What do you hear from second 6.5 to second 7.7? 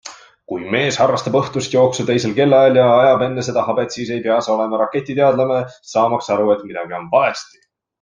et midagi on valesti.